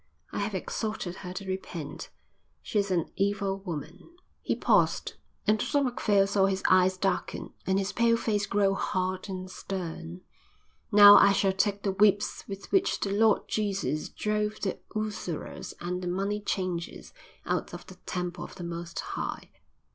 I 0.31 0.39
have 0.39 0.55
exhorted 0.55 1.17
her 1.17 1.31
to 1.33 1.45
repent. 1.47 2.09
She 2.63 2.79
is 2.79 2.89
an 2.89 3.11
evil 3.15 3.59
woman." 3.59 4.09
He 4.41 4.55
paused, 4.55 5.13
and 5.45 5.59
Dr 5.59 5.83
Macphail 5.83 6.25
saw 6.25 6.47
his 6.47 6.63
eyes 6.67 6.97
darken 6.97 7.53
and 7.67 7.77
his 7.77 7.91
pale 7.93 8.17
face 8.17 8.47
grow 8.47 8.73
hard 8.73 9.29
and 9.29 9.47
stern. 9.47 10.21
"Now 10.91 11.17
I 11.17 11.33
shall 11.33 11.53
take 11.53 11.83
the 11.83 11.91
whips 11.91 12.45
with 12.47 12.71
which 12.71 12.99
the 13.01 13.11
Lord 13.11 13.47
Jesus 13.47 14.09
drove 14.09 14.61
the 14.61 14.79
usurers 14.95 15.75
and 15.79 16.01
the 16.01 16.07
money 16.07 16.41
changers 16.41 17.13
out 17.45 17.71
of 17.71 17.85
the 17.85 17.97
Temple 18.07 18.43
of 18.43 18.55
the 18.55 18.63
Most 18.63 19.01
High." 19.01 19.51